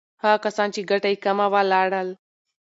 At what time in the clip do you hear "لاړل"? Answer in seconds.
1.71-2.09